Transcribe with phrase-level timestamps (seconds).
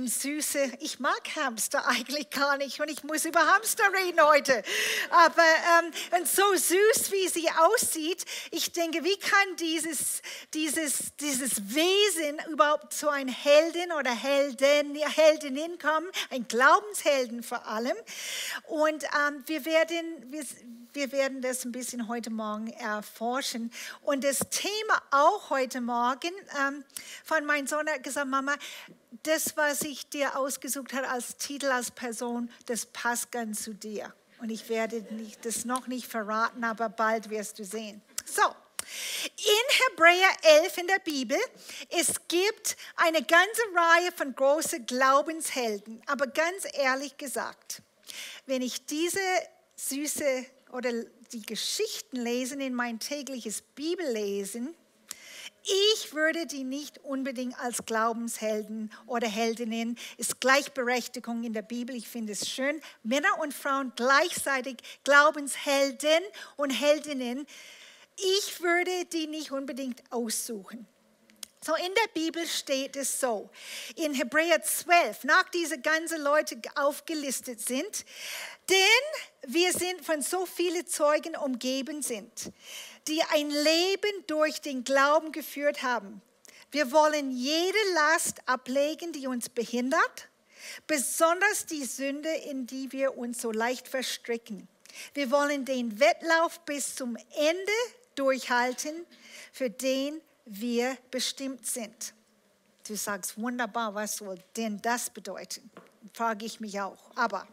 [0.00, 0.72] dem Süße.
[0.80, 4.62] Ich mag Hamster eigentlich gar nicht und ich muss über Hamster reden heute.
[5.10, 5.42] Aber
[6.12, 10.22] ähm, so süß, wie sie aussieht, ich denke, wie kann dieses,
[10.54, 16.08] dieses, dieses Wesen überhaupt zu ein Heldin oder Heldin, Heldinnen kommen?
[16.30, 17.96] Ein Glaubenshelden vor allem.
[18.68, 20.44] Und ähm, wir, werden, wir,
[20.94, 23.70] wir werden das ein bisschen heute Morgen erforschen.
[24.00, 26.84] Und das Thema auch heute Morgen ähm,
[27.22, 28.56] von meinem Sohn hat gesagt, Mama,
[29.22, 34.14] das, was ich dir ausgesucht habe als Titel, als Person, das passt ganz zu dir.
[34.40, 38.00] Und ich werde nicht, das noch nicht verraten, aber bald wirst du sehen.
[38.24, 38.42] So,
[39.36, 41.38] in Hebräer 11 in der Bibel,
[41.90, 46.02] es gibt eine ganze Reihe von großen Glaubenshelden.
[46.06, 47.82] Aber ganz ehrlich gesagt,
[48.46, 49.20] wenn ich diese
[49.76, 50.92] süße oder
[51.32, 54.74] die Geschichten lesen in mein tägliches Bibellesen,
[55.64, 62.08] ich würde die nicht unbedingt als Glaubenshelden oder Heldinnen, ist Gleichberechtigung in der Bibel, ich
[62.08, 66.22] finde es schön, Männer und Frauen gleichzeitig Glaubenshelden
[66.56, 67.46] und Heldinnen,
[68.16, 70.86] ich würde die nicht unbedingt aussuchen.
[71.62, 73.50] So in der Bibel steht es so,
[73.96, 78.06] in Hebräer 12, nach diese ganzen Leute aufgelistet sind,
[78.70, 78.76] denn
[79.46, 82.50] wir sind von so vielen Zeugen umgeben sind,
[83.10, 86.22] die ein Leben durch den Glauben geführt haben.
[86.70, 90.28] Wir wollen jede Last ablegen, die uns behindert,
[90.86, 94.68] besonders die Sünde, in die wir uns so leicht verstricken.
[95.14, 97.72] Wir wollen den Wettlauf bis zum Ende
[98.14, 99.04] durchhalten,
[99.52, 102.14] für den wir bestimmt sind.
[102.86, 105.68] Du sagst, wunderbar, was soll denn das bedeuten?
[106.12, 107.10] Frage ich mich auch.
[107.16, 107.46] Aber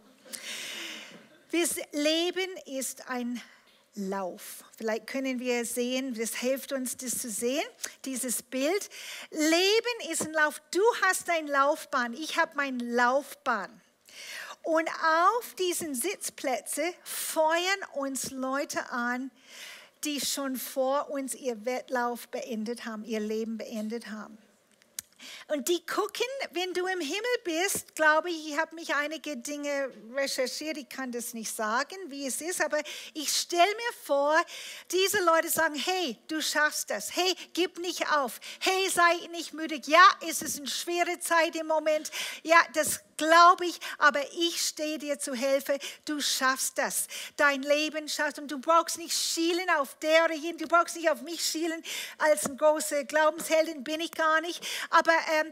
[1.51, 3.41] das Leben ist ein
[3.97, 4.63] Lauf.
[4.77, 7.63] Vielleicht können wir sehen, das hilft uns, das zu sehen,
[8.05, 8.89] dieses Bild.
[9.31, 10.61] Leben ist ein Lauf.
[10.71, 13.81] Du hast deine Laufbahn, ich habe meine Laufbahn.
[14.63, 19.31] Und auf diesen Sitzplätzen feuern uns Leute an,
[20.03, 24.37] die schon vor uns ihr Wettlauf beendet haben, ihr Leben beendet haben.
[25.49, 29.89] Und die gucken, wenn du im Himmel bist, glaube ich, ich habe mich einige Dinge
[30.13, 32.79] recherchiert, ich kann das nicht sagen, wie es ist, aber
[33.13, 34.35] ich stelle mir vor,
[34.91, 39.79] diese Leute sagen, hey, du schaffst das, hey, gib nicht auf, hey, sei nicht müde,
[39.85, 42.11] ja, es ist eine schwere Zeit im Moment,
[42.43, 45.77] ja, das glaube ich, aber ich stehe dir zu Hilfe.
[46.05, 47.07] Du schaffst das.
[47.35, 50.57] Dein Leben schaffst und du brauchst nicht schielen auf der oder hin.
[50.57, 51.83] Du brauchst nicht auf mich schielen.
[52.19, 54.65] Als eine große Glaubensheldin bin ich gar nicht.
[54.91, 55.11] Aber
[55.41, 55.51] ähm,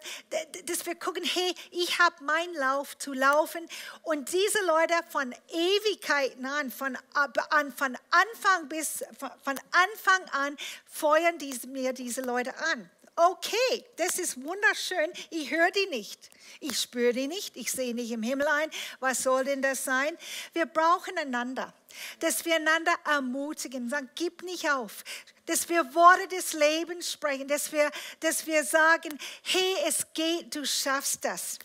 [0.66, 3.68] dass wir gucken, hey, ich habe meinen Lauf zu laufen.
[4.04, 9.04] Und diese Leute von Ewigkeiten an, von, an, von Anfang bis
[9.44, 15.72] von Anfang an feuern diese, mir diese Leute an okay, das ist wunderschön, ich höre
[15.72, 16.30] die nicht,
[16.60, 18.70] ich spüre die nicht, ich sehe nicht im Himmel ein,
[19.00, 20.18] was soll denn das sein?
[20.54, 21.74] Wir brauchen einander,
[22.20, 25.04] dass wir einander ermutigen, sagen, gib nicht auf,
[25.46, 27.90] dass wir Worte des Lebens sprechen, dass wir,
[28.20, 31.60] dass wir sagen, hey, es geht, du schaffst das.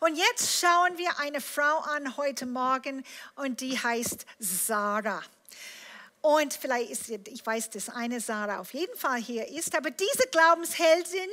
[0.00, 3.04] Und jetzt schauen wir eine Frau an heute Morgen
[3.34, 5.22] und die heißt Sarah.
[6.24, 10.26] Und vielleicht ist, ich weiß, dass eine Sarah auf jeden Fall hier ist, aber diese
[10.30, 11.28] Glaubensheldin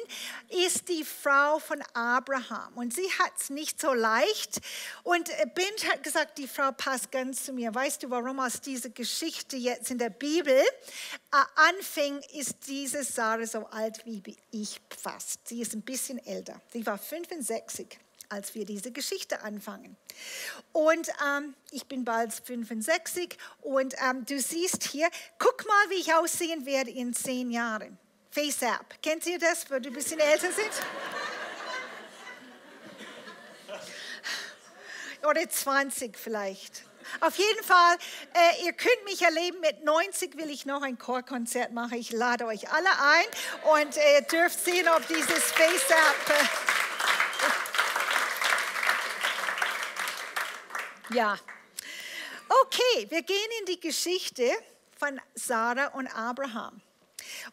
[0.66, 2.74] ist die Frau von Abraham.
[2.76, 4.60] Und sie hat es nicht so leicht.
[5.04, 7.74] Und Ben hat gesagt, die Frau passt ganz zu mir.
[7.74, 13.48] Weißt du, warum aus dieser Geschichte jetzt in der Bibel äh, anfing, ist diese Sarah
[13.48, 14.22] so alt wie
[14.52, 15.48] ich fast.
[15.48, 16.60] Sie ist ein bisschen älter.
[16.74, 17.98] Sie war 65
[18.32, 19.98] als wir diese Geschichte anfangen.
[20.72, 26.14] Und ähm, ich bin bald 65 und ähm, du siehst hier, guck mal, wie ich
[26.14, 27.98] aussehen werde in zehn Jahren.
[28.32, 30.72] FaceApp, kennt ihr das, weil du ein bisschen älter sind?
[35.28, 36.84] Oder 20 vielleicht.
[37.20, 37.98] Auf jeden Fall,
[38.34, 39.60] äh, ihr könnt mich erleben.
[39.60, 41.98] Mit 90 will ich noch ein Chorkonzert machen.
[41.98, 46.30] Ich lade euch alle ein und äh, dürft sehen, ob dieses FaceApp.
[46.30, 46.81] Äh,
[51.14, 51.38] Ja.
[52.48, 54.50] Okay, wir gehen in die Geschichte
[54.98, 56.80] von Sarah und Abraham.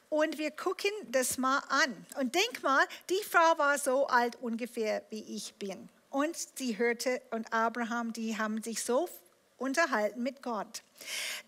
[0.09, 2.07] Und wir gucken das mal an.
[2.21, 5.89] Und denk mal, die Frau war so alt ungefähr wie ich bin.
[6.11, 9.09] Und sie hörte, und Abraham, die haben sich so
[9.57, 10.83] unterhalten mit Gott.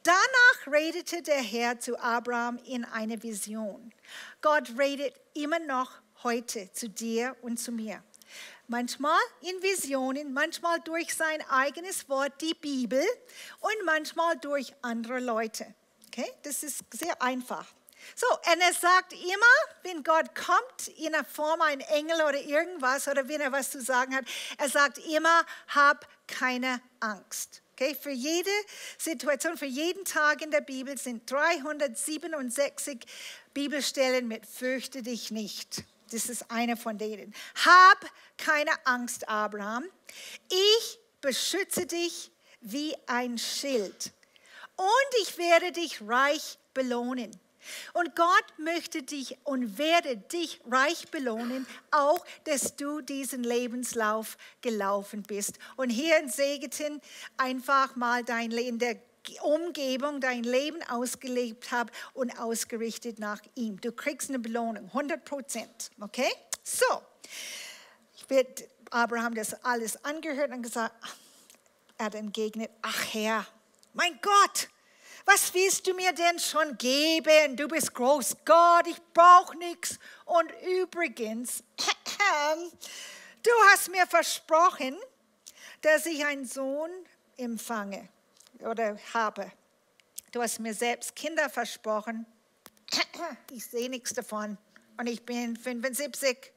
[0.03, 3.93] Danach redete der Herr zu Abraham in einer Vision.
[4.43, 5.93] Gott redet immer noch
[6.25, 8.03] heute zu dir und zu mir
[8.71, 13.05] manchmal in Visionen, manchmal durch sein eigenes Wort, die Bibel
[13.61, 15.67] und manchmal durch andere Leute.
[16.07, 17.67] Okay, das ist sehr einfach.
[18.15, 23.09] So, und er sagt immer, wenn Gott kommt in der Form ein Engel oder irgendwas
[23.09, 24.25] oder wenn er was zu sagen hat,
[24.57, 27.63] er sagt immer, hab keine Angst.
[27.73, 28.51] Okay, für jede
[28.99, 33.05] Situation, für jeden Tag in der Bibel sind 367
[33.53, 35.85] Bibelstellen mit Fürchte dich nicht.
[36.11, 37.35] Das ist eine von denen.
[37.65, 38.05] Hab
[38.37, 39.85] keine Angst, Abraham.
[40.49, 42.31] Ich beschütze dich
[42.61, 44.13] wie ein Schild.
[44.77, 47.31] Und ich werde dich reich belohnen.
[47.93, 55.23] Und Gott möchte dich und werde dich reich belohnen, auch dass du diesen Lebenslauf gelaufen
[55.23, 55.59] bist.
[55.77, 57.01] Und hier in Segeten
[57.37, 58.97] einfach mal dein Leben, der
[59.43, 63.81] Umgebung, dein Leben ausgelebt habe und ausgerichtet nach ihm.
[63.81, 65.91] Du kriegst eine Belohnung, 100 Prozent.
[66.01, 66.31] Okay?
[66.63, 67.03] So,
[68.17, 70.95] ich werde Abraham das alles angehört und gesagt,
[71.99, 73.47] er hat entgegnet, ach Herr,
[73.93, 74.69] mein Gott,
[75.27, 77.57] was willst du mir denn schon geben?
[77.57, 79.99] Du bist groß Gott, ich brauche nichts.
[80.25, 80.51] Und
[80.81, 81.63] übrigens,
[83.43, 84.97] du hast mir versprochen,
[85.83, 86.91] dass ich einen Sohn
[87.37, 88.09] empfange
[88.63, 89.51] oder habe.
[90.33, 92.27] Du hast mir selbst Kinder versprochen.
[93.53, 94.59] Ich sehe nichts davon.
[94.97, 96.53] Und ich bin 75.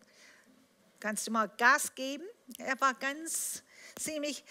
[0.99, 2.23] Kannst du mal Gas geben?
[2.57, 3.63] Er war ganz
[3.99, 4.43] ziemlich.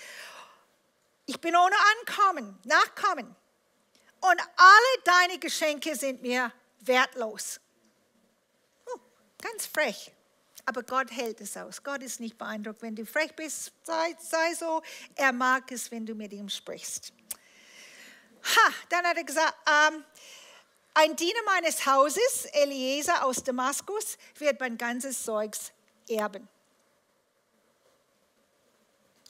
[1.27, 3.35] Ich bin ohne Ankommen, Nachkommen.
[4.21, 7.61] Und alle deine Geschenke sind mir wertlos.
[8.87, 8.99] Oh,
[9.41, 10.13] ganz frech.
[10.65, 11.83] Aber Gott hält es aus.
[11.83, 13.73] Gott ist nicht beeindruckt, wenn du frech bist.
[13.83, 14.83] Sei, sei so.
[15.17, 17.13] Er mag es, wenn du mit ihm sprichst.
[18.45, 20.05] Ha, dann hat er gesagt, ähm,
[20.95, 25.73] ein Diener meines Hauses, Eliezer aus Damaskus, wird mein ganzes Zeugs
[26.09, 26.49] erben.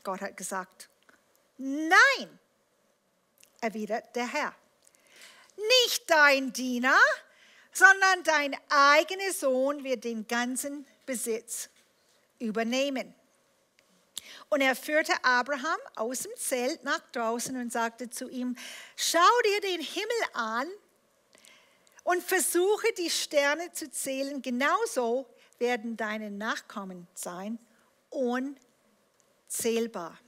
[0.03, 0.89] Gott hat gesagt,
[1.59, 2.39] nein,
[3.61, 4.55] erwidert der Herr.
[5.57, 6.99] Nicht dein Diener,
[7.73, 11.69] sondern dein eigener Sohn wird den ganzen Besitz
[12.39, 13.15] übernehmen.
[14.53, 18.55] Und er führte Abraham aus dem Zelt nach draußen und sagte zu ihm,
[18.97, 20.67] schau dir den Himmel an
[22.05, 24.43] und versuche die Sterne zu zählen.
[24.43, 27.59] Genauso werden deine Nachkommen sein,
[28.11, 30.19] unzählbar.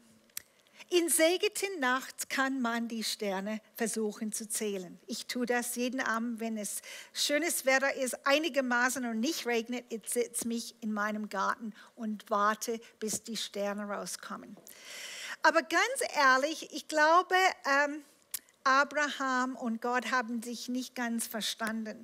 [0.90, 5.00] In segeten Nacht kann man die Sterne versuchen zu zählen.
[5.06, 9.84] Ich tue das jeden Abend, wenn es schönes Wetter ist, einigermaßen und nicht regnet.
[9.88, 14.56] Ich setze mich in meinem Garten und warte, bis die Sterne rauskommen.
[15.42, 17.34] Aber ganz ehrlich, ich glaube,
[17.66, 18.04] ähm,
[18.64, 22.00] Abraham und Gott haben sich nicht ganz verstanden.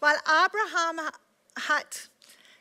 [0.00, 1.00] Weil Abraham
[1.68, 2.10] hat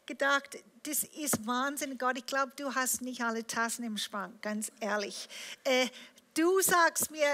[0.09, 2.17] gedacht, das ist Wahnsinn, Gott.
[2.17, 5.29] Ich glaube, du hast nicht alle Tassen im Schrank, ganz ehrlich.
[5.63, 5.87] Äh,
[6.33, 7.27] du sagst mir,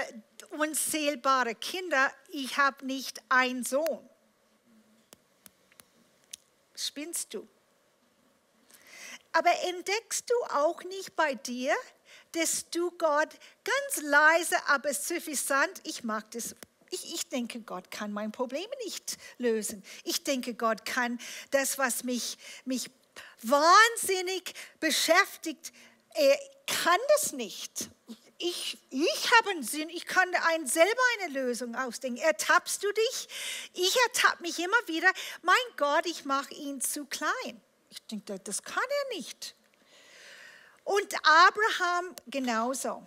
[0.50, 4.08] unzählbare Kinder, ich habe nicht einen Sohn.
[6.76, 7.48] Spinnst du?
[9.32, 11.74] Aber entdeckst du auch nicht bei dir,
[12.32, 13.30] dass du Gott
[13.64, 16.54] ganz leise, aber suffisant, ich mag das
[16.90, 19.82] ich, ich, denke, Gott kann mein Problem nicht lösen.
[20.04, 21.18] Ich denke, Gott kann
[21.50, 22.90] das, was mich, mich
[23.42, 25.72] wahnsinnig beschäftigt.
[26.14, 27.88] Er kann das nicht.
[28.38, 32.20] Ich, ich habe einen Sinn, ich kann ein, selber eine Lösung ausdenken.
[32.20, 33.28] Ertappst du dich?
[33.72, 35.10] Ich ertappe mich immer wieder.
[35.42, 37.60] Mein Gott, ich mache ihn zu klein.
[37.88, 39.54] Ich denke, das kann er nicht.
[40.84, 43.06] Und Abraham genauso.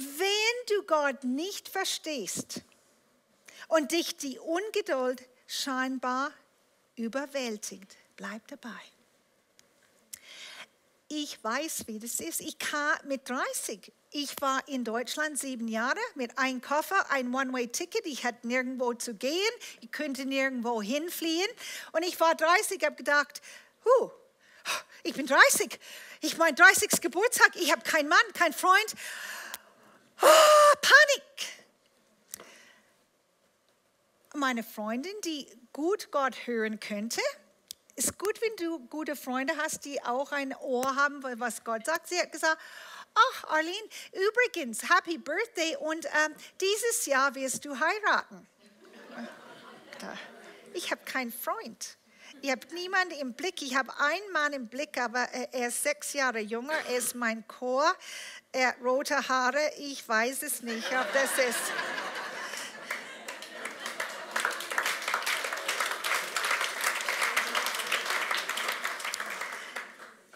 [0.00, 2.62] Wenn du Gott nicht verstehst
[3.68, 6.32] und dich die Ungeduld scheinbar
[6.96, 8.80] überwältigt, bleib dabei.
[11.08, 12.40] Ich weiß, wie das ist.
[12.40, 13.92] Ich kam mit 30.
[14.12, 18.06] Ich war in Deutschland sieben Jahre mit einem Koffer, ein One-Way-Ticket.
[18.06, 19.52] Ich hatte nirgendwo zu gehen.
[19.82, 21.48] Ich könnte nirgendwo hinfliehen.
[21.92, 23.42] Und ich war 30, habe gedacht,
[23.84, 24.10] huh,
[25.02, 25.78] ich bin 30.
[26.22, 27.00] Ich mein 30.
[27.02, 27.54] Geburtstag.
[27.56, 28.94] Ich habe keinen Mann, keinen Freund.
[30.22, 32.46] Oh, Panik.
[34.34, 37.20] Meine Freundin, die gut Gott hören könnte,
[37.96, 42.08] ist gut, wenn du gute Freunde hast, die auch ein Ohr haben, was Gott sagt.
[42.08, 42.60] Sie hat gesagt,
[43.14, 48.46] ach Arlene, übrigens, Happy Birthday und ähm, dieses Jahr wirst du heiraten.
[50.72, 51.98] Ich habe keinen Freund.
[52.42, 53.60] Ich habe niemanden im Blick.
[53.60, 55.20] Ich habe einen Mann im Blick, aber
[55.52, 56.72] er ist sechs Jahre jünger.
[56.88, 57.92] Er ist mein Chor.
[58.52, 59.60] Er rote Haare.
[59.78, 61.72] Ich weiß es nicht, ob das ist.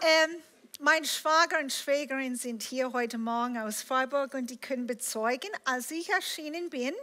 [0.01, 0.37] Ähm,
[0.79, 5.91] mein Schwager und Schwägerin sind hier heute Morgen aus Freiburg und die können bezeugen, als
[5.91, 6.95] ich erschienen bin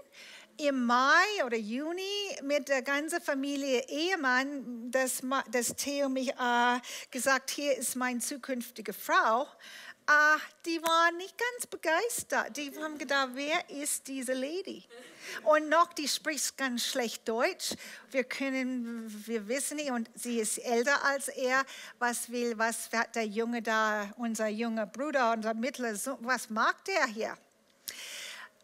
[0.58, 2.02] im Mai oder Juni
[2.44, 8.94] mit der ganzen Familie Ehemann, dass, dass Theo mich äh, gesagt, hier ist meine zukünftige
[8.94, 9.48] Frau.
[10.08, 12.58] Äh, die waren nicht ganz begeistert.
[12.58, 14.84] Die haben gedacht, wer ist diese Lady?
[15.44, 17.76] Und noch, die spricht ganz schlecht Deutsch.
[18.10, 21.64] Wir können, wir wissen nicht, und sie ist älter als er.
[22.00, 26.84] Was will, was hat der Junge da, unser junger Bruder, unser mittlerer Sohn, was mag
[26.86, 27.38] der hier?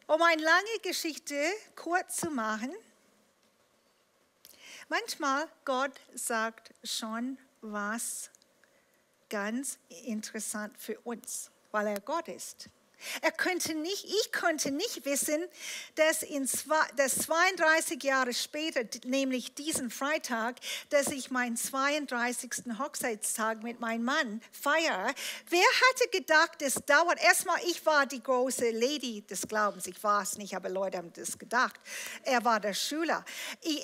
[0.07, 1.35] Um eine lange Geschichte
[1.75, 2.73] kurz zu machen,
[4.87, 8.29] manchmal Gott sagt schon was
[9.29, 12.69] ganz interessant für uns, weil er Gott ist.
[13.21, 15.43] Er könnte nicht, ich konnte nicht wissen,
[15.95, 20.55] dass, in zwei, dass 32 Jahre später, nämlich diesen Freitag,
[20.89, 22.79] dass ich meinen 32.
[22.79, 25.13] Hochzeitstag mit meinem Mann feiere.
[25.49, 27.21] Wer hätte gedacht, es dauert?
[27.21, 29.85] Erstmal, ich war die große Lady des Glaubens.
[29.87, 31.79] Ich war es nicht, aber Leute haben das gedacht.
[32.23, 33.23] Er war der Schüler.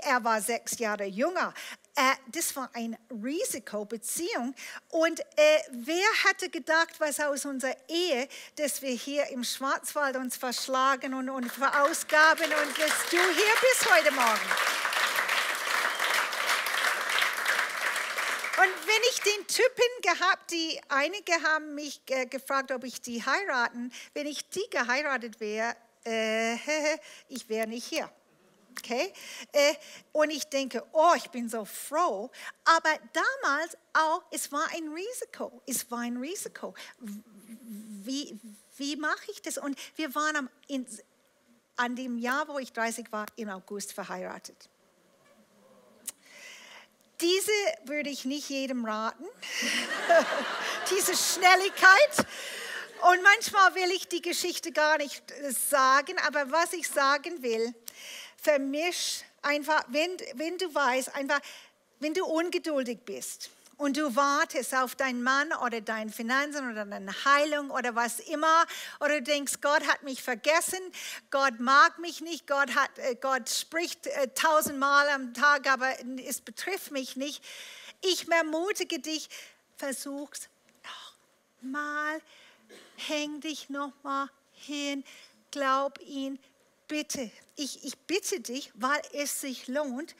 [0.03, 1.53] er war sechs Jahre jünger.
[1.95, 4.55] Äh, das war eine Risikobeziehung.
[4.89, 10.35] Und äh, wer hätte gedacht, was aus unserer Ehe, dass wir hier im Schwarzwald uns
[10.35, 14.49] verschlagen und, und verausgaben und dass du hier bist heute Morgen.
[18.55, 23.23] Und wenn ich den Typen gehabt, die einige haben mich äh, gefragt, ob ich die
[23.23, 26.55] heiraten, wenn ich die geheiratet wäre, äh,
[27.27, 28.09] ich wäre nicht hier.
[28.77, 29.13] Okay?
[29.51, 29.73] Äh,
[30.11, 32.29] und ich denke, oh, ich bin so froh.
[32.65, 35.61] Aber damals auch, es war ein Risiko.
[35.65, 36.73] Es war ein Risiko.
[36.99, 38.39] Wie,
[38.77, 39.57] wie mache ich das?
[39.57, 40.85] Und wir waren am, in,
[41.75, 44.69] an dem Jahr, wo ich 30 war, im August verheiratet.
[47.21, 47.51] Diese
[47.85, 49.25] würde ich nicht jedem raten.
[50.91, 52.27] Diese Schnelligkeit.
[53.11, 55.23] Und manchmal will ich die Geschichte gar nicht
[55.69, 57.73] sagen, aber was ich sagen will,
[58.43, 61.39] vermisch einfach, wenn, wenn du weißt, einfach,
[61.99, 67.13] wenn du ungeduldig bist und du wartest auf deinen Mann oder deine Finanzen oder deine
[67.25, 68.65] Heilung oder was immer,
[68.99, 70.79] oder du denkst, Gott hat mich vergessen,
[71.31, 75.93] Gott mag mich nicht, Gott, hat, äh, Gott spricht äh, tausendmal am Tag, aber
[76.25, 77.43] es betrifft mich nicht.
[78.01, 79.29] Ich ermutige dich,
[79.77, 80.49] versuch's
[80.83, 81.15] noch
[81.61, 82.21] mal,
[82.97, 85.03] häng dich noch mal hin,
[85.51, 86.39] glaub ihn,
[86.93, 90.15] bitte, ich, ich bitte dich, weil es sich lohnt,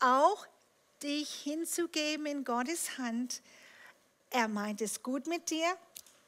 [0.00, 0.48] auch
[1.00, 3.40] dich hinzugeben in Gottes Hand.
[4.30, 5.76] Er meint es gut mit dir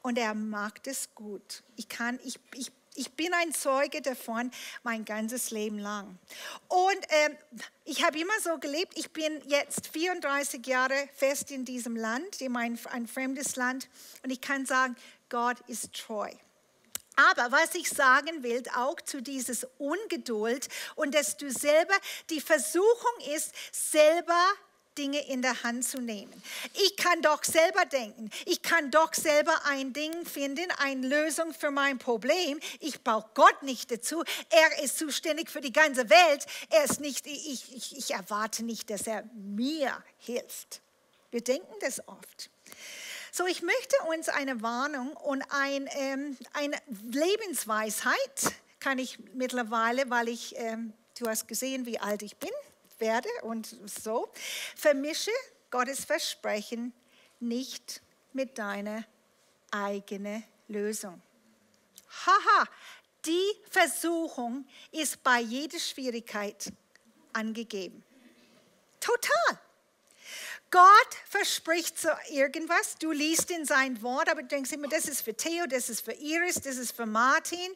[0.02, 1.64] und er mag es gut.
[1.74, 4.52] Ich, kann, ich, ich, ich bin ein Zeuge davon
[4.84, 6.20] mein ganzes Leben lang.
[6.68, 7.30] Und äh,
[7.84, 8.96] ich habe immer so gelebt.
[8.96, 13.88] Ich bin jetzt 34 Jahre fest in diesem Land, in ein, ein fremdes Land.
[14.22, 14.94] Und ich kann sagen,
[15.28, 16.30] Gott ist treu.
[17.16, 21.94] Aber was ich sagen will, auch zu dieses Ungeduld und dass du selber,
[22.30, 24.40] die Versuchung ist, selber
[24.96, 26.32] Dinge in der Hand zu nehmen.
[26.74, 28.30] Ich kann doch selber denken.
[28.46, 32.60] Ich kann doch selber ein Ding finden, eine Lösung für mein Problem.
[32.80, 34.22] Ich brauche Gott nicht dazu.
[34.50, 36.46] Er ist zuständig für die ganze Welt.
[36.70, 40.80] Er ist nicht, ich, ich, ich erwarte nicht, dass er mir hilft.
[41.30, 42.50] Wir denken das oft.
[43.36, 46.76] So, ich möchte uns eine Warnung und ein, ähm, eine
[47.10, 52.52] Lebensweisheit, kann ich mittlerweile, weil ich, ähm, du hast gesehen, wie alt ich bin,
[53.00, 54.28] werde und so,
[54.76, 55.32] vermische
[55.72, 56.92] Gottes Versprechen
[57.40, 59.02] nicht mit deiner
[59.72, 61.20] eigenen Lösung.
[62.26, 62.68] Haha,
[63.26, 66.72] die Versuchung ist bei jeder Schwierigkeit
[67.32, 68.04] angegeben.
[69.00, 69.63] Total.
[70.74, 75.20] Gott verspricht so irgendwas, du liest in sein Wort, aber du denkst immer, das ist
[75.20, 77.70] für Theo, das ist für Iris, das ist für Martin,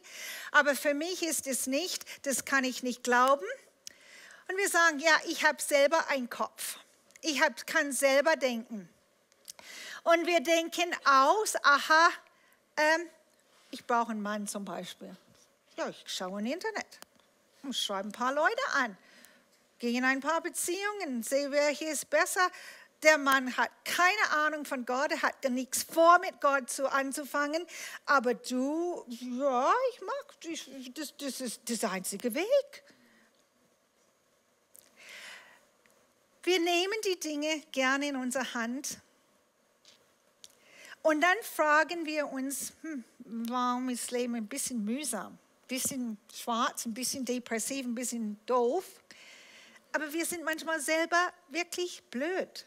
[0.51, 3.45] aber für mich ist es nicht, das kann ich nicht glauben.
[4.49, 6.77] Und wir sagen, ja, ich habe selber einen Kopf,
[7.21, 8.89] ich hab, kann selber denken.
[10.03, 12.09] Und wir denken aus, aha,
[12.75, 13.07] ähm,
[13.71, 15.15] ich brauche einen Mann zum Beispiel.
[15.77, 16.99] Ja, ich schaue im Internet
[17.63, 18.97] und schreibe ein paar Leute an
[19.79, 22.51] gehe in ein paar Beziehungen, sehe, hier ist besser,
[23.03, 27.65] der Mann hat keine Ahnung von Gott, er hat nichts vor, mit Gott zu anzufangen.
[28.05, 30.41] Aber du, ja, ich mag,
[30.95, 32.83] das, das ist das einzige Weg.
[36.43, 38.99] Wir nehmen die Dinge gerne in unsere Hand
[41.01, 46.17] und dann fragen wir uns, hm, warum ist das Leben ein bisschen mühsam, ein bisschen
[46.33, 48.85] schwarz, ein bisschen depressiv, ein bisschen doof.
[49.91, 52.65] Aber wir sind manchmal selber wirklich blöd.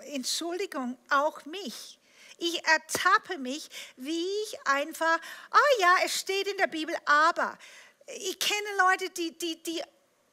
[0.00, 1.98] Entschuldigung, auch mich.
[2.38, 5.18] Ich ertappe mich, wie ich einfach,
[5.52, 7.58] oh ja, es steht in der Bibel, aber
[8.06, 9.82] ich kenne Leute, die, die, die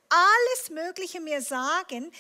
[0.10, 2.12] alles Mögliche mir sagen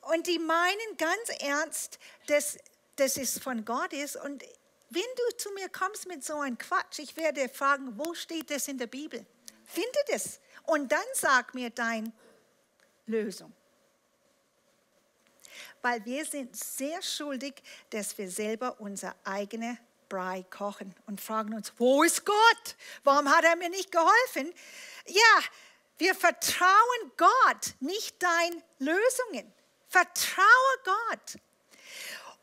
[0.00, 2.58] und die meinen ganz ernst, dass
[2.96, 4.16] das ist von Gott ist.
[4.16, 4.42] Und
[4.90, 8.68] wenn du zu mir kommst mit so einem Quatsch, ich werde fragen, wo steht das
[8.68, 9.26] in der Bibel?
[9.64, 12.12] Finde das und dann sag mir deine
[13.06, 13.52] Lösung.
[15.82, 17.54] Weil wir sind sehr schuldig,
[17.90, 22.76] dass wir selber unser eigene Brei kochen und fragen uns, wo ist Gott?
[23.02, 24.52] Warum hat er mir nicht geholfen?
[25.06, 25.40] Ja,
[25.98, 29.52] wir vertrauen Gott, nicht deinen Lösungen.
[29.88, 30.44] Vertraue
[30.84, 31.40] Gott.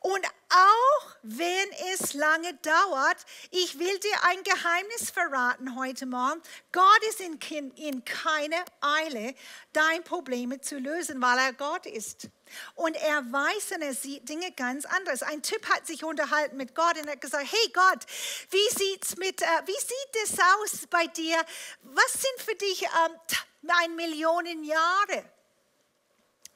[0.02, 3.18] Und auch wenn es lange dauert,
[3.52, 6.42] ich will dir ein Geheimnis verraten heute Morgen.
[6.72, 7.40] Gott ist in,
[7.76, 9.36] in keiner Eile,
[9.74, 12.30] deine Probleme zu lösen, weil er Gott ist.
[12.74, 15.22] Und er weiß und er sieht Dinge ganz anders.
[15.22, 18.04] Ein Typ hat sich unterhalten mit Gott und hat gesagt, hey Gott,
[18.50, 21.38] wie, sieht's mit, äh, wie sieht es aus bei dir?
[21.84, 25.26] Was sind für dich ähm, ein Millionen Jahre?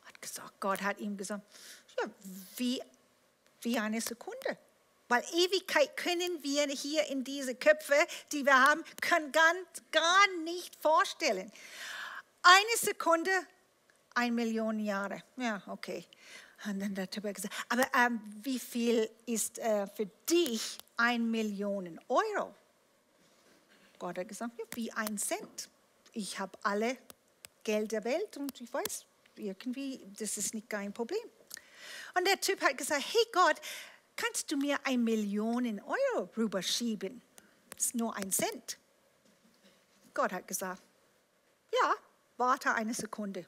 [0.03, 1.43] Hat gesagt, Gott hat ihm gesagt,
[1.99, 2.09] ja,
[2.57, 2.81] wie
[3.65, 4.57] wie eine Sekunde.
[5.07, 7.95] Weil Ewigkeit können wir hier in diese Köpfe,
[8.31, 11.51] die wir haben, können ganz, gar nicht vorstellen.
[12.41, 13.31] Eine Sekunde,
[14.15, 15.21] eine Million Jahre.
[15.37, 16.05] Ja, okay.
[16.65, 22.55] Und dann hat gesagt, aber ähm, wie viel ist äh, für dich ein Million Euro?
[23.99, 25.69] Gott hat gesagt, ja, wie ein Cent.
[26.13, 26.97] Ich habe alle
[27.63, 31.19] Geld der Welt und ich weiß, irgendwie, das ist nicht kein Problem.
[32.17, 33.55] Und der Typ hat gesagt, hey Gott,
[34.15, 37.21] kannst du mir ein Millionen Euro rüberschieben?
[37.69, 38.77] Das ist nur ein Cent.
[40.13, 40.81] Gott hat gesagt,
[41.81, 41.93] ja,
[42.37, 43.45] warte eine Sekunde.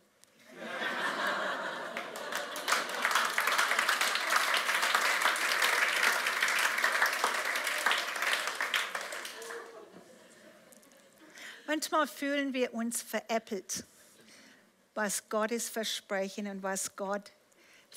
[11.68, 13.84] Manchmal fühlen wir uns veräppelt,
[14.96, 17.34] was Gottes Versprechen und was Gott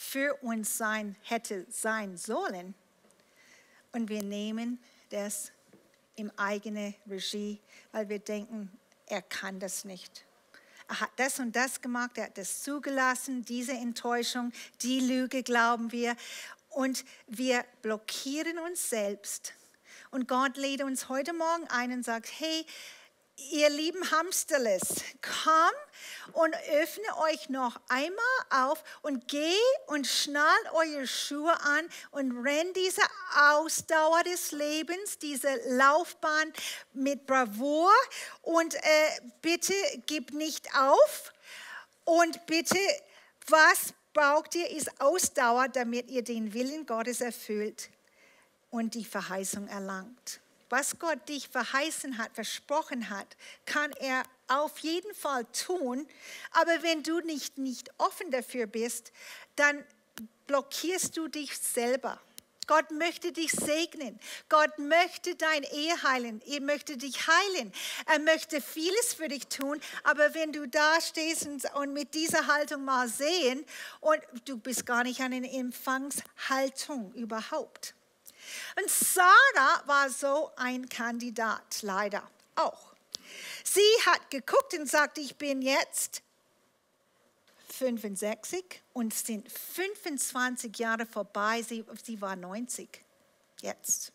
[0.03, 2.75] für uns sein hätte sein sollen.
[3.93, 5.53] Und wir nehmen das
[6.17, 7.61] im eigenen Regie,
[7.93, 8.73] weil wir denken,
[9.07, 10.25] er kann das nicht.
[10.89, 15.93] Er hat das und das gemacht, er hat das zugelassen, diese Enttäuschung, die Lüge glauben
[15.93, 16.17] wir.
[16.71, 19.53] Und wir blockieren uns selbst.
[20.11, 22.65] Und Gott lädt uns heute Morgen ein und sagt, hey,
[23.51, 24.83] ihr lieben Hamsterles,
[25.23, 32.45] komm und öffne euch noch einmal auf und geh und schnallt eure Schuhe an und
[32.45, 33.03] rennt diese
[33.53, 36.53] Ausdauer des Lebens, diese Laufbahn
[36.93, 37.91] mit Bravour
[38.43, 38.81] und äh,
[39.43, 39.75] bitte
[40.07, 41.33] gib nicht auf
[42.05, 42.79] und bitte,
[43.49, 47.91] was braucht ihr, ist Ausdauer, damit ihr den Willen Gottes erfüllt
[48.71, 55.15] und die Verheißung erlangt was Gott dich verheißen hat, versprochen hat, kann er auf jeden
[55.15, 56.07] Fall tun.
[56.53, 59.13] Aber wenn du nicht, nicht offen dafür bist,
[59.57, 59.85] dann
[60.47, 62.21] blockierst du dich selber.
[62.71, 64.21] Gott möchte dich segnen.
[64.49, 66.41] Gott möchte dein Ehe heilen.
[66.47, 67.73] Er möchte dich heilen.
[68.07, 69.81] Er möchte vieles für dich tun.
[70.05, 73.65] Aber wenn du da stehst und, mit dieser Haltung mal sehen
[74.01, 77.95] und du bist gar nicht an einer Empfangshaltung überhaupt.
[78.81, 82.23] Und Sarah war so ein Kandidat, leider
[82.57, 82.95] auch.
[83.65, 86.23] Sie hat geguckt und sagt, ich bin jetzt
[87.69, 91.63] 65 und sind 25 Jahre vorbei.
[91.63, 93.05] Sie, sie war 90
[93.61, 94.13] jetzt.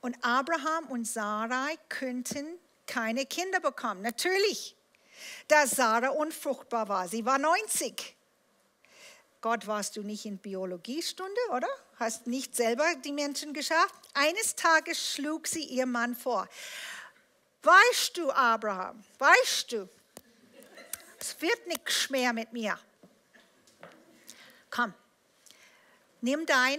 [0.00, 4.02] Und Abraham und Sarai könnten keine Kinder bekommen.
[4.02, 4.76] Natürlich,
[5.48, 7.08] da Sarah unfruchtbar war.
[7.08, 8.16] Sie war 90.
[9.42, 11.66] Gott, warst du nicht in Biologiestunde, oder?
[11.96, 13.94] Hast nicht selber die Menschen geschafft?
[14.14, 16.48] Eines Tages schlug sie ihr Mann vor.
[17.64, 19.88] Weißt du, Abraham, weißt du,
[21.18, 22.78] es wird nichts mehr mit mir.
[24.70, 24.94] Komm,
[26.20, 26.78] nimm dein.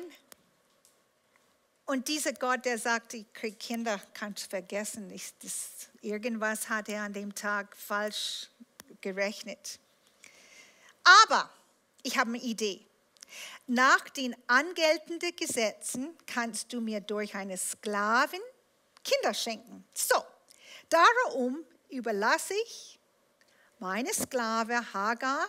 [1.86, 5.12] Und dieser Gott, der sagt, ich kriege Kinder, kannst du vergessen.
[5.12, 8.50] Ich, das, irgendwas hat er an dem Tag falsch
[9.02, 9.80] gerechnet.
[11.04, 11.50] Aber
[12.04, 12.86] ich habe eine Idee.
[13.66, 18.42] Nach den angeltenden Gesetzen kannst du mir durch eine Sklavin
[19.04, 19.84] Kinder schenken.
[19.94, 20.16] So,
[20.90, 23.00] darum überlasse ich
[23.80, 25.48] meine Sklave Hagar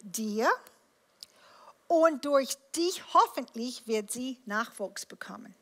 [0.00, 0.50] dir
[1.86, 5.54] und durch dich hoffentlich wird sie Nachwuchs bekommen.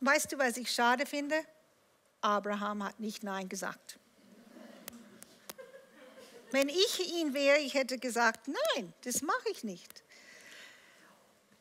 [0.00, 1.36] Weißt du, was ich schade finde?
[2.20, 3.98] Abraham hat nicht Nein gesagt.
[6.50, 10.02] Wenn ich ihn wäre, ich hätte gesagt, nein, das mache ich nicht.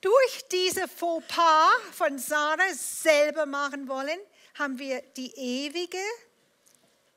[0.01, 4.19] Durch diese Fauxpas von Sarah selber machen wollen,
[4.55, 6.03] haben wir die ewige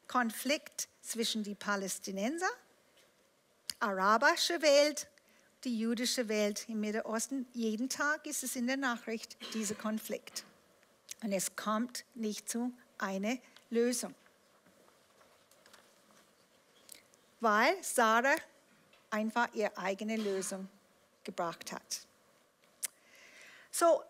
[0.09, 2.51] Konflikt zwischen die Palästinenser,
[3.79, 5.09] arabische Welt,
[5.65, 7.47] die jüdische Welt im Mittleren Osten.
[7.53, 10.45] Jeden Tag ist es in der Nachricht dieser Konflikt.
[11.23, 13.37] Und es kommt nicht zu einer
[13.69, 14.15] Lösung.
[17.41, 18.37] Weil Sarah
[19.11, 20.69] einfach ihre eigene Lösung
[21.25, 22.01] gebracht hat.
[23.73, 24.03] So,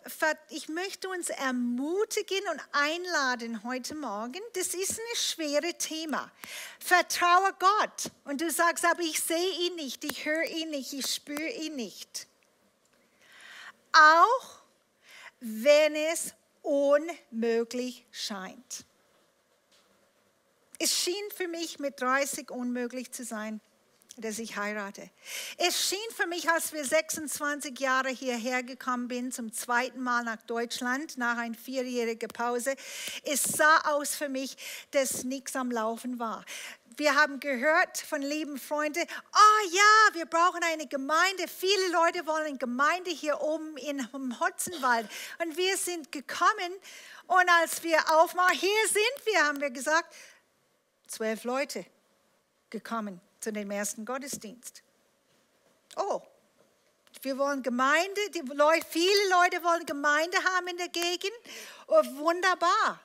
[0.49, 4.41] ich möchte uns ermutigen und einladen heute Morgen.
[4.53, 6.31] Das ist ein schweres Thema.
[6.79, 8.11] Vertraue Gott.
[8.25, 11.75] Und du sagst, aber ich sehe ihn nicht, ich höre ihn nicht, ich spüre ihn
[11.75, 12.27] nicht.
[13.93, 14.61] Auch
[15.39, 18.85] wenn es unmöglich scheint.
[20.83, 23.61] Es schien für mich mit 30 unmöglich zu sein
[24.17, 25.09] dass ich heirate.
[25.57, 30.41] Es schien für mich, als wir 26 Jahre hierher gekommen sind, zum zweiten Mal nach
[30.43, 32.75] Deutschland, nach einer vierjährigen Pause,
[33.23, 34.57] es sah aus für mich,
[34.91, 36.43] dass nichts am Laufen war.
[36.97, 41.45] Wir haben gehört von lieben Freunden, oh ja, wir brauchen eine Gemeinde.
[41.47, 45.09] Viele Leute wollen eine Gemeinde hier oben im Hotzenwald.
[45.41, 46.73] Und wir sind gekommen
[47.27, 50.13] und als wir aufmachen, hier sind wir, haben wir gesagt,
[51.11, 51.85] zwölf Leute
[52.69, 54.83] gekommen zu dem ersten Gottesdienst.
[55.97, 56.21] Oh,
[57.21, 61.33] wir wollen Gemeinde, die Leute, viele Leute wollen Gemeinde haben in der Gegend.
[61.87, 62.99] Oh, wunderbar.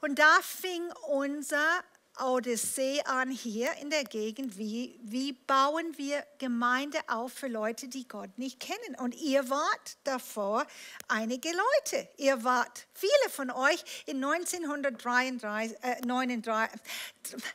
[0.00, 1.82] Und da fing unser
[2.20, 4.58] Odyssee an hier in der Gegend.
[4.58, 8.96] Wie, wie bauen wir Gemeinde auf für Leute, die Gott nicht kennen?
[8.98, 10.66] Und ihr wart davor
[11.08, 12.08] einige Leute.
[12.16, 16.80] Ihr wart, viele von euch in 1933, äh, 39,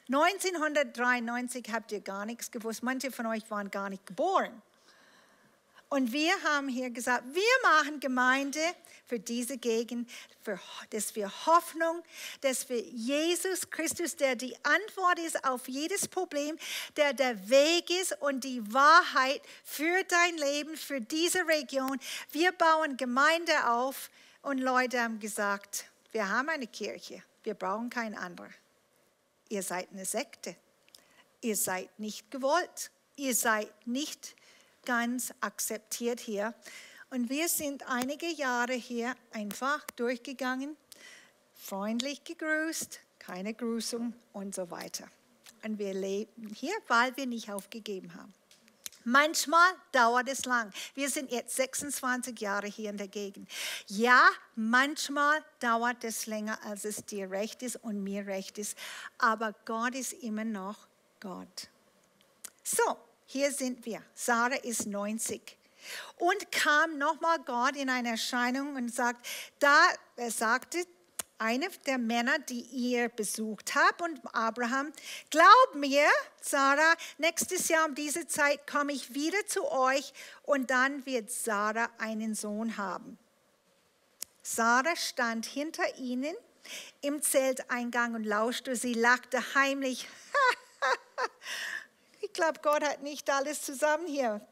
[0.07, 2.83] 1993 habt ihr gar nichts gewusst.
[2.83, 4.61] Manche von euch waren gar nicht geboren.
[5.93, 8.59] Und wir haben hier gesagt, wir machen Gemeinde
[9.05, 10.09] für diese Gegend,
[10.41, 12.03] für, dass wir Hoffnung,
[12.41, 16.57] dass wir Jesus Christus, der die Antwort ist auf jedes Problem,
[16.95, 21.99] der der Weg ist und die Wahrheit für dein Leben, für diese Region.
[22.31, 24.09] Wir bauen Gemeinde auf
[24.41, 28.49] und Leute haben gesagt, wir haben eine Kirche, wir brauchen keine andere.
[29.49, 30.55] Ihr seid eine Sekte.
[31.41, 32.89] Ihr seid nicht gewollt.
[33.15, 34.35] Ihr seid nicht
[34.85, 36.55] ganz akzeptiert hier.
[37.13, 40.75] Und wir sind einige Jahre hier einfach durchgegangen,
[41.53, 45.07] freundlich gegrüßt, keine Grüßung und so weiter.
[45.63, 48.33] Und wir leben hier, weil wir nicht aufgegeben haben.
[49.03, 50.73] Manchmal dauert es lang.
[50.95, 53.47] Wir sind jetzt 26 Jahre hier in der Gegend.
[53.85, 58.75] Ja, manchmal dauert es länger, als es dir recht ist und mir recht ist.
[59.19, 60.87] Aber Gott ist immer noch
[61.19, 61.69] Gott.
[62.63, 62.97] So,
[63.27, 64.01] hier sind wir.
[64.15, 65.57] Sarah ist 90.
[66.17, 69.25] Und kam nochmal Gott in eine Erscheinung und sagt,
[69.59, 70.85] da er sagte,
[71.43, 74.93] einer der Männer, die ihr besucht habt, und Abraham,
[75.29, 76.07] glaub mir,
[76.41, 81.89] Sarah, nächstes Jahr um diese Zeit komme ich wieder zu euch und dann wird Sarah
[81.97, 83.17] einen Sohn haben.
[84.41, 86.35] Sarah stand hinter ihnen
[87.01, 88.75] im Zelteingang und lauschte.
[88.75, 90.07] Sie lachte heimlich.
[92.21, 94.45] ich glaube, Gott hat nicht alles zusammen hier.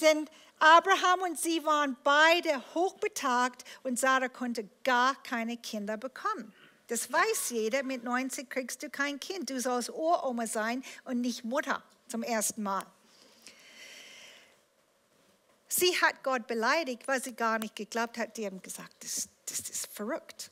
[0.00, 6.52] Denn Abraham und sie waren beide hochbetagt und Sarah konnte gar keine Kinder bekommen.
[6.88, 9.48] Das weiß jeder, mit 90 kriegst du kein Kind.
[9.48, 12.84] Du sollst Uroma sein und nicht Mutter zum ersten Mal.
[15.68, 18.36] Sie hat Gott beleidigt, weil sie gar nicht geglaubt hat.
[18.36, 20.50] Die haben gesagt, das, das ist verrückt.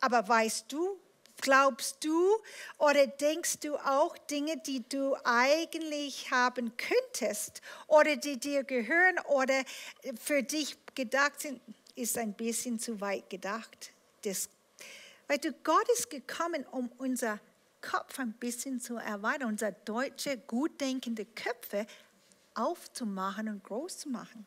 [0.00, 1.00] Aber weißt du,
[1.40, 2.38] Glaubst du
[2.78, 9.62] oder denkst du auch Dinge, die du eigentlich haben könntest oder die dir gehören oder
[10.20, 11.60] für dich gedacht sind,
[11.94, 13.92] ist ein bisschen zu weit gedacht.
[14.22, 14.48] Das,
[15.28, 17.38] weil du, Gott ist gekommen, um unser
[17.80, 21.86] Kopf ein bisschen zu erweitern, unsere deutsche, gut denkende Köpfe
[22.54, 24.46] aufzumachen und groß zu machen.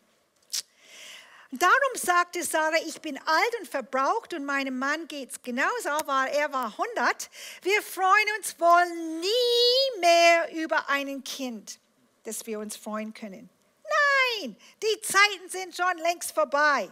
[1.59, 6.33] Darum sagte Sarah, ich bin alt und verbraucht und meinem Mann geht es genauso, weil
[6.33, 7.29] er war 100.
[7.61, 11.77] Wir freuen uns wohl nie mehr über ein Kind,
[12.23, 13.51] das wir uns freuen können.
[13.83, 16.89] Nein, die Zeiten sind schon längst vorbei.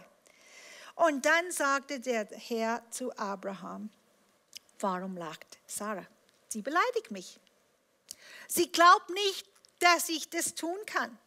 [0.94, 3.90] Und dann sagte der Herr zu Abraham,
[4.78, 6.06] warum lacht Sarah?
[6.46, 7.40] Sie beleidigt mich.
[8.46, 9.44] Sie glaubt nicht,
[9.80, 11.18] dass ich das tun kann.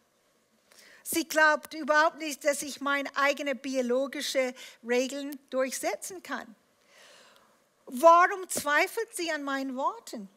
[1.08, 4.52] Sie glaubt überhaupt nicht, dass ich meine eigenen biologischen
[4.84, 6.56] Regeln durchsetzen kann.
[7.86, 10.28] Warum zweifelt sie an meinen Worten,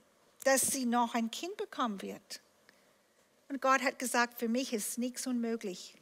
[0.43, 2.41] dass sie noch ein Kind bekommen wird?
[3.47, 5.95] Und Gott hat gesagt, für mich ist nichts unmöglich.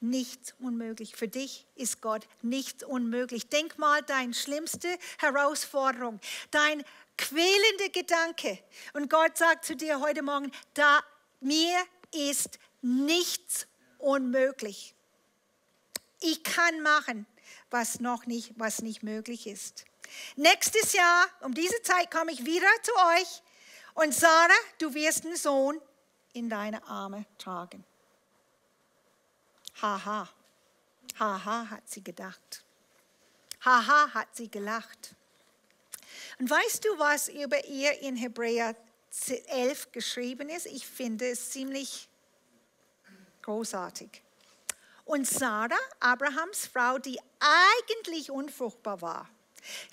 [0.00, 1.14] nichts unmöglich.
[1.14, 3.48] Für dich ist Gott nichts unmöglich.
[3.48, 6.82] Denk mal deine schlimmste Herausforderung, dein
[7.16, 8.58] quälender Gedanke.
[8.92, 11.00] Und Gott sagt zu dir heute Morgen, da
[11.40, 11.78] mir
[12.12, 13.66] ist nichts
[13.98, 14.94] unmöglich.
[16.20, 17.26] Ich kann machen,
[17.70, 19.84] was noch nicht, was nicht möglich ist.
[20.36, 23.42] Nächstes Jahr, um diese Zeit, komme ich wieder zu euch
[23.94, 25.80] und Sarah, du wirst einen Sohn
[26.34, 27.84] in deine Arme tragen.
[29.80, 30.28] Haha,
[31.18, 32.64] haha, hat sie gedacht.
[33.64, 35.14] Haha, hat sie gelacht.
[36.38, 38.76] Und weißt du, was über ihr in Hebräer
[39.46, 40.66] 11 geschrieben ist?
[40.66, 42.08] Ich finde es ziemlich
[43.44, 44.22] großartig.
[45.04, 49.28] Und Sarah, Abrahams Frau, die eigentlich unfruchtbar war,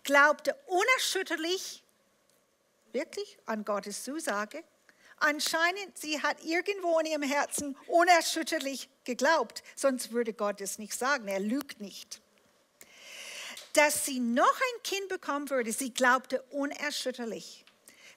[0.04, 1.84] glaubte unerschütterlich
[2.94, 4.64] wirklich an Gottes Zusage.
[5.18, 11.28] Anscheinend, sie hat irgendwo in ihrem Herzen unerschütterlich geglaubt, sonst würde Gott es nicht sagen,
[11.28, 12.22] er lügt nicht.
[13.74, 17.66] Dass sie noch ein Kind bekommen würde, sie glaubte unerschütterlich.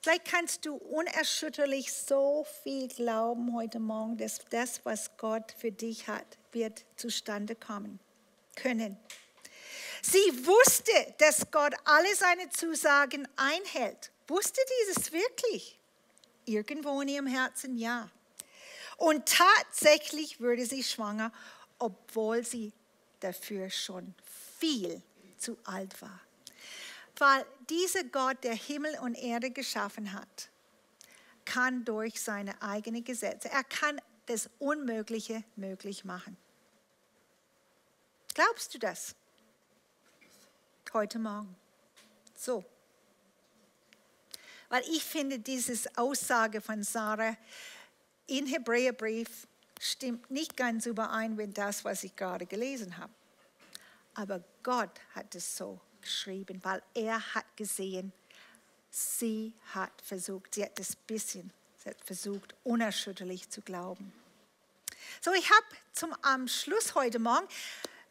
[0.05, 6.09] Vielleicht kannst du unerschütterlich so viel glauben heute Morgen, dass das, was Gott für dich
[6.09, 7.99] hat, wird zustande kommen
[8.55, 8.99] können.
[10.03, 14.11] Sie wusste, dass Gott alle seine Zusagen einhält.
[14.29, 15.79] Wusste dieses wirklich?
[16.45, 18.11] Irgendwo in ihrem Herzen ja.
[18.99, 21.33] Und tatsächlich wurde sie schwanger,
[21.79, 22.75] obwohl sie
[23.21, 24.14] dafür schon
[24.59, 25.01] viel
[25.38, 26.21] zu alt war.
[27.18, 30.48] Weil dieser Gott, der Himmel und Erde geschaffen hat,
[31.44, 36.37] kann durch seine eigenen Gesetze, er kann das Unmögliche möglich machen.
[38.35, 39.14] Glaubst du das?
[40.92, 41.55] Heute Morgen.
[42.37, 42.64] So.
[44.68, 47.37] Weil ich finde, diese Aussage von Sarah
[48.27, 49.46] in Hebräerbrief
[49.81, 53.12] stimmt nicht ganz überein mit das, was ich gerade gelesen habe.
[54.14, 58.12] Aber Gott hat es so geschrieben, weil er hat gesehen,
[58.90, 61.53] sie hat versucht, sie hat das bisschen
[61.85, 64.12] sie hat versucht, unerschütterlich zu glauben.
[65.21, 67.47] So, ich habe zum am Schluss heute Morgen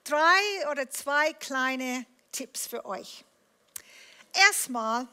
[0.04, 3.26] drei oder zwei kleine Tipps für euch.
[4.34, 5.08] Erstmal,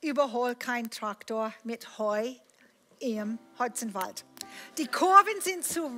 [0.00, 2.34] überhol kein Traktor mit Heu
[3.00, 4.24] im Hotzenwald.
[4.78, 5.90] Die Kurven sind zu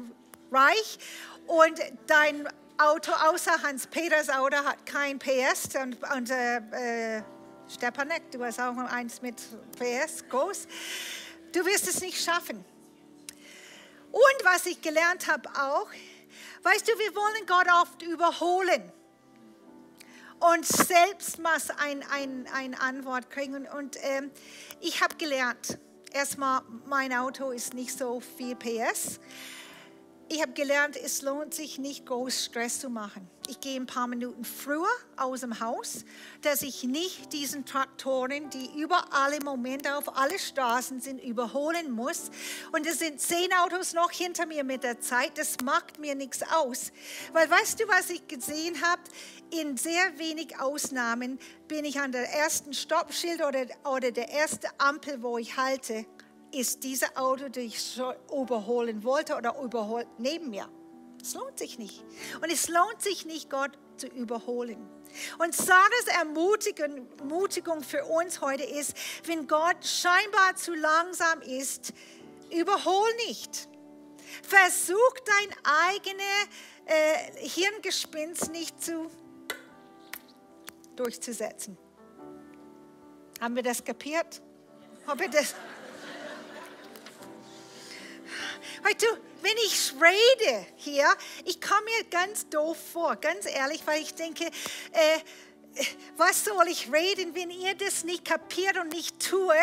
[0.50, 0.98] reich
[1.46, 5.70] und dein Auto, außer Hans-Peters Auto, hat kein PS.
[5.82, 7.22] Und, und äh,
[7.68, 9.36] Stepanek, du hast auch eins mit
[9.78, 10.68] PS, groß.
[11.52, 12.62] Du wirst es nicht schaffen.
[14.12, 15.88] Und was ich gelernt habe auch,
[16.62, 18.92] weißt du, wir wollen Gott oft überholen
[20.38, 23.54] und selbst mal ein, ein, ein Antwort kriegen.
[23.54, 24.30] Und, und ähm,
[24.80, 25.78] ich habe gelernt,
[26.12, 29.18] erstmal, mein Auto ist nicht so viel PS
[30.28, 33.30] ich habe gelernt, es lohnt sich nicht groß Stress zu machen.
[33.48, 36.04] Ich gehe ein paar Minuten früher aus dem Haus,
[36.42, 42.32] dass ich nicht diesen Traktoren, die überall im Moment auf alle Straßen sind, überholen muss.
[42.72, 45.38] Und es sind zehn Autos noch hinter mir mit der Zeit.
[45.38, 46.90] Das macht mir nichts aus.
[47.32, 49.02] Weil weißt du, was ich gesehen habe?
[49.50, 55.22] In sehr wenig Ausnahmen bin ich an der ersten Stoppschild oder, oder der ersten Ampel,
[55.22, 56.04] wo ich halte
[56.52, 58.00] ist dieses Auto, das ich
[58.32, 60.68] überholen wollte oder überholt neben mir.
[61.20, 62.04] Es lohnt sich nicht.
[62.40, 64.88] Und es lohnt sich nicht, Gott zu überholen.
[65.38, 71.92] Und Sarahs Ermutigung für uns heute ist, wenn Gott scheinbar zu langsam ist,
[72.52, 73.68] überhol nicht.
[74.42, 75.56] Versuch dein
[75.90, 76.48] eigenes
[76.84, 79.10] äh, Hirngespinst nicht zu,
[80.96, 81.76] durchzusetzen.
[83.40, 84.40] Haben wir das kapiert?
[85.06, 85.54] Haben wir das?
[88.82, 89.06] Weißt du,
[89.42, 91.06] wenn ich rede hier,
[91.44, 95.82] ich komme mir ganz doof vor, ganz ehrlich, weil ich denke, äh,
[96.16, 99.54] was soll ich reden, wenn ihr das nicht kapiert und nicht tue,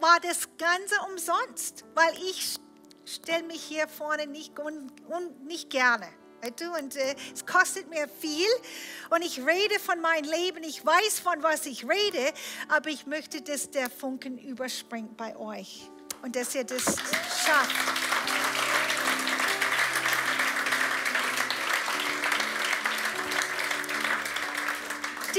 [0.00, 2.56] war das Ganze umsonst, weil ich
[3.04, 6.08] stelle mich hier vorne nicht, und, und nicht gerne.
[6.42, 6.72] Weißt du?
[6.72, 8.48] Und äh, es kostet mir viel
[9.10, 12.32] und ich rede von meinem Leben, ich weiß von was ich rede,
[12.68, 15.90] aber ich möchte, dass der Funken überspringt bei euch
[16.22, 18.09] und dass ihr das schafft.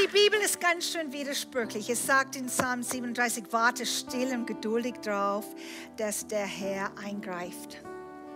[0.02, 1.88] Die Bibel ist ganz schön widersprüchlich.
[1.88, 5.46] Es sagt in Psalm 37, warte still und geduldig darauf,
[5.96, 7.84] dass der Herr eingreift.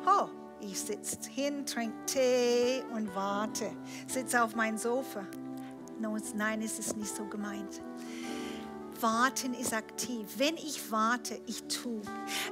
[0.05, 0.27] Oh,
[0.61, 3.71] ich sitze hin, trinke Tee und warte.
[4.05, 5.25] Sitze auf meinem Sofa.
[6.35, 7.81] nein, es ist nicht so gemeint.
[8.99, 10.27] Warten ist aktiv.
[10.37, 12.01] Wenn ich warte, ich tue.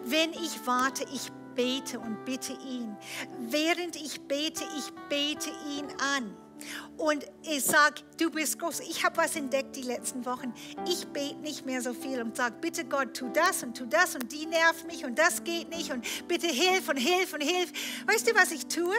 [0.06, 2.97] Wenn ich warte, ich bete und bitte ihn.
[3.38, 6.36] Während ich bete, ich bete ihn an.
[6.97, 8.82] Und ich sage, du bist groß.
[8.82, 10.54] Ich habe was entdeckt die letzten Wochen.
[10.88, 14.15] Ich bete nicht mehr so viel und sage, bitte Gott, tu das und tu das
[14.15, 17.71] und die nervt mich und das geht nicht und bitte hilf und hilf und hilf.
[18.08, 18.95] Weißt du, was ich tue?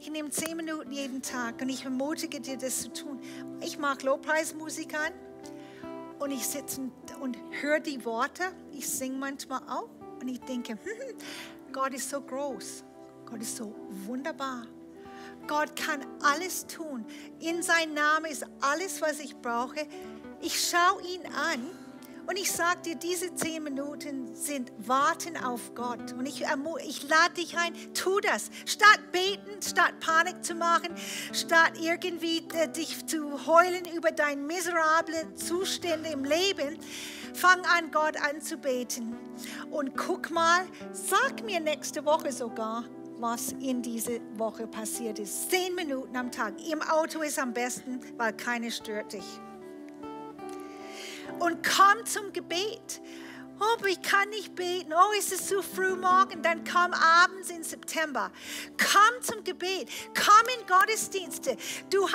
[0.00, 3.20] Ich nehme zehn Minuten jeden Tag und ich ermutige dir, das zu tun.
[3.60, 5.12] Ich mag Lobpreismusik an
[6.20, 8.44] und ich sitze und höre die Worte.
[8.72, 10.78] Ich singe manchmal auch und ich denke,
[11.72, 12.84] Gott ist so groß.
[13.26, 13.74] Gott ist so
[14.06, 14.66] wunderbar.
[15.46, 17.06] Gott kann alles tun.
[17.40, 19.86] In sein Namen ist alles, was ich brauche.
[20.40, 21.70] Ich schaue ihn an
[22.26, 26.12] und ich sage dir, diese zehn Minuten sind Warten auf Gott.
[26.12, 26.44] Und ich,
[26.86, 28.50] ich lade dich ein, tu das.
[28.64, 30.94] Statt beten, statt Panik zu machen,
[31.32, 36.78] statt irgendwie äh, dich zu heulen über deine miserablen Zustände im Leben,
[37.34, 39.16] fang an, Gott anzubeten.
[39.70, 42.84] Und guck mal, sag mir nächste Woche sogar,
[43.22, 45.48] was in dieser Woche passiert ist.
[45.48, 46.54] Zehn Minuten am Tag.
[46.68, 49.24] Im Auto ist am besten, weil keiner stört dich.
[51.38, 53.00] Und komm zum Gebet.
[53.60, 54.92] Oh, ich kann nicht beten.
[54.92, 56.42] Oh, ist es zu früh morgen?
[56.42, 58.32] Dann komm abends im September.
[58.76, 59.88] Komm zum Gebet.
[60.14, 61.56] Komm in Gottesdienste.
[61.90, 62.08] Du,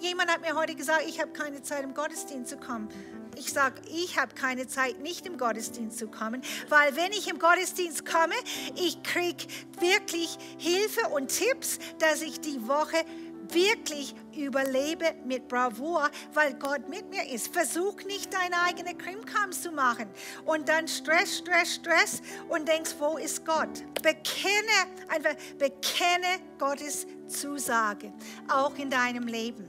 [0.00, 2.90] jemand hat mir heute gesagt, ich habe keine Zeit, im Gottesdienst zu kommen
[3.36, 7.38] ich sage, ich habe keine Zeit, nicht im Gottesdienst zu kommen, weil wenn ich im
[7.38, 8.34] Gottesdienst komme,
[8.76, 9.44] ich kriege
[9.80, 13.04] wirklich Hilfe und Tipps, dass ich die Woche
[13.50, 17.52] wirklich überlebe mit Bravour, weil Gott mit mir ist.
[17.52, 20.08] Versuch nicht deine eigene Krimkram zu machen
[20.44, 23.82] und dann Stress, Stress, Stress und denkst, wo ist Gott?
[24.02, 28.12] Bekenne, einfach bekenne Gottes Zusage,
[28.48, 29.68] auch in deinem Leben.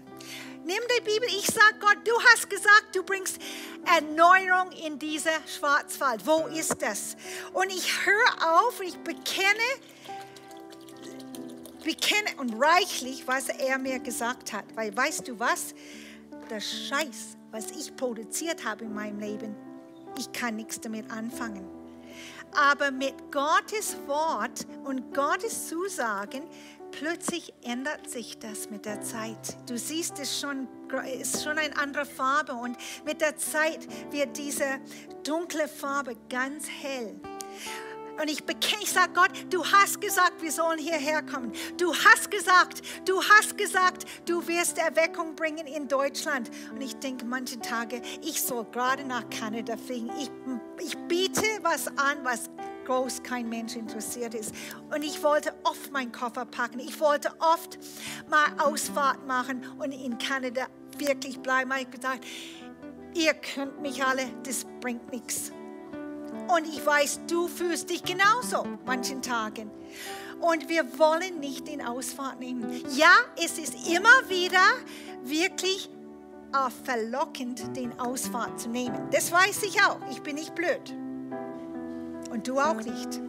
[0.65, 3.38] Nimm die Bibel, ich sage Gott, du hast gesagt, du bringst
[3.86, 6.26] Erneuerung in dieser Schwarzwald.
[6.26, 7.17] Wo ist das?
[7.52, 9.60] Und ich höre auf und ich bekenne,
[11.84, 14.63] bekenne und reichlich, was er mir gesagt hat.
[14.76, 15.76] Weil weißt du was?
[16.49, 19.58] Der Scheiß, was ich produziert habe in meinem Leben,
[20.17, 21.67] ich kann nichts damit anfangen.
[22.56, 26.43] Aber mit Gottes Wort und Gottes Zusagen
[27.00, 29.58] plötzlich ändert sich das mit der Zeit.
[29.68, 30.68] Du siehst es schon,
[31.20, 34.80] ist schon eine andere Farbe und mit der Zeit wird diese
[35.24, 37.20] dunkle Farbe ganz hell.
[38.22, 38.44] Und ich
[38.82, 41.52] ich sage Gott, du hast gesagt, wir sollen hierher kommen.
[41.78, 46.52] Du hast gesagt, du hast gesagt, du wirst Erweckung bringen in Deutschland.
[46.72, 50.12] Und ich denke manche Tage, ich soll gerade nach Kanada fliegen.
[50.20, 50.30] Ich,
[50.86, 52.52] ich biete was an, was
[52.86, 54.54] groß kein Mensch interessiert ist.
[54.93, 56.80] Und ich wollte oft meinen Koffer packen.
[56.80, 57.80] Ich wollte oft
[58.30, 60.67] mal Ausfahrt machen und in Kanada
[60.98, 61.72] wirklich bleiben.
[61.72, 62.26] Ich habe gesagt,
[63.15, 65.52] ihr könnt mich alle, das bringt nichts.
[66.47, 69.72] Und ich weiß, du fühlst dich genauso manchen Tagen.
[70.41, 72.84] Und wir wollen nicht in Ausfahrt nehmen.
[72.95, 74.60] Ja, es ist immer wieder
[75.24, 75.89] wirklich
[76.84, 79.08] verlockend, den Ausfahrt zu nehmen.
[79.12, 79.99] Das weiß ich auch.
[80.12, 80.93] Ich bin nicht blöd
[82.34, 83.22] und du auch nicht.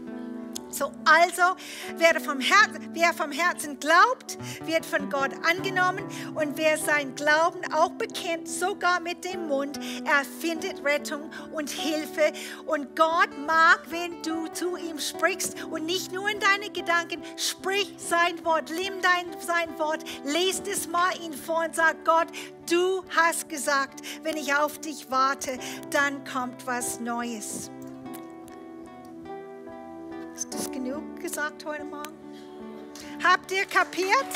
[0.71, 1.55] So, also,
[1.99, 6.03] wer vom, Herzen, wer vom Herzen glaubt, wird von Gott angenommen
[6.35, 12.33] und wer sein Glauben auch bekennt, sogar mit dem Mund, er findet Rettung und Hilfe.
[12.67, 17.95] Und Gott mag, wenn du zu ihm sprichst und nicht nur in deine Gedanken, sprich
[17.99, 22.27] sein Wort, nimm dein, sein Wort, lest es mal ihn vor und sag Gott,
[22.69, 25.57] du hast gesagt, wenn ich auf dich warte,
[25.91, 27.71] dann kommt was Neues.
[30.35, 32.13] Ist das genug gesagt heute Morgen?
[33.23, 34.27] Habt ihr kapiert?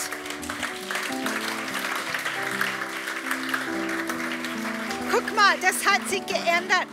[5.10, 6.86] Guck mal, das hat sich geändert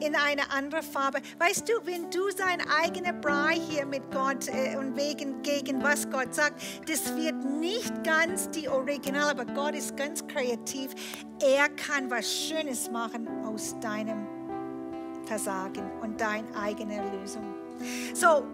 [0.00, 1.20] in eine andere Farbe.
[1.38, 6.10] Weißt du, wenn du sein eigener Brei hier mit Gott äh, und wegen gegen was
[6.10, 10.90] Gott sagt, das wird nicht ganz die Original, aber Gott ist ganz kreativ.
[11.40, 14.26] Er kann was Schönes machen aus deinem
[15.24, 17.53] Versagen und deine eigene Lösung.
[18.14, 18.44] So,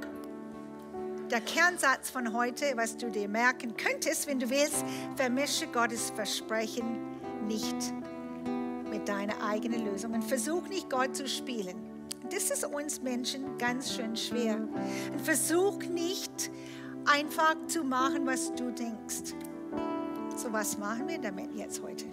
[1.31, 4.85] der Kernsatz von heute, was du dir merken könntest, wenn du willst,
[5.17, 6.99] vermische Gottes Versprechen
[7.47, 7.77] nicht
[8.91, 11.77] mit deiner eigenen Lösung und versuch nicht Gott zu spielen.
[12.31, 14.57] Das ist uns Menschen ganz schön schwer.
[14.57, 16.51] Und versuch nicht
[17.05, 19.35] einfach zu machen, was du denkst.
[20.37, 22.07] So, was machen wir damit jetzt heute?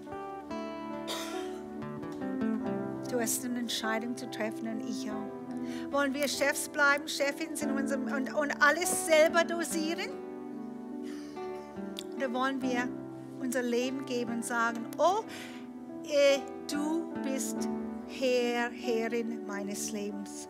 [3.09, 5.36] Du hast eine Entscheidung zu treffen und ich auch.
[5.91, 10.09] Wollen wir Chefs bleiben, Chefins in unserem, und, und alles selber dosieren?
[12.15, 12.87] Oder wollen wir
[13.39, 15.23] unser Leben geben und sagen, oh,
[16.05, 16.39] eh,
[16.69, 17.67] du bist
[18.07, 20.47] Herr, Herrin meines Lebens.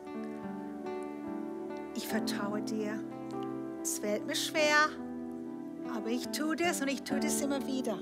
[1.96, 3.00] Ich vertraue dir.
[3.82, 4.90] Es fällt mir schwer,
[5.94, 7.98] aber ich tue das und ich tue das immer wieder.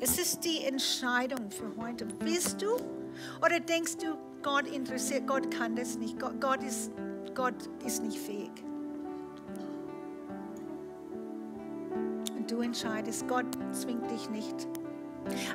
[0.00, 2.06] Es ist die Entscheidung für heute.
[2.20, 2.76] Willst du
[3.40, 6.90] oder denkst du, Gott interessiert, Gott kann das nicht, Gott, Gott, ist,
[7.34, 8.50] Gott ist nicht fähig?
[12.36, 14.68] Und du entscheidest, Gott zwingt dich nicht.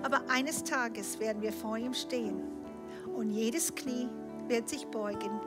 [0.04, 2.42] Aber eines Tages werden wir vor ihm stehen
[3.16, 4.10] und jedes Knie
[4.48, 5.40] wird sich beugen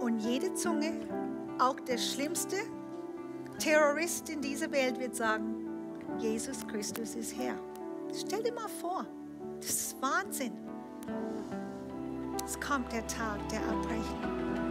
[0.00, 0.92] und jede Zunge,
[1.58, 2.56] auch der schlimmste
[3.58, 5.66] Terrorist in dieser Welt wird sagen,
[6.18, 7.58] Jesus Christus ist Herr.
[8.14, 9.04] Stell dir mal vor,
[9.60, 10.67] das ist Wahnsinn.
[12.48, 14.67] Es kommt der Tag der Abrechnung.